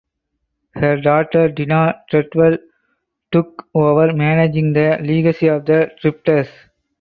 [0.73, 2.57] Her daughter Tina Treadwell
[3.31, 6.49] took over managing the legacy of The Drifters.